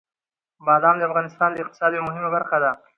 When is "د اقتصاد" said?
1.51-1.91